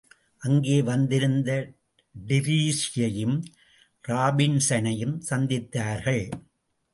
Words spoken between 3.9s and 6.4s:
ராபின்ஸனையும் சந்தித்தார்கள்.